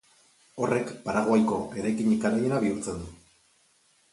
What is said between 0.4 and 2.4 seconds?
Horrek Paraguaiko eraikinik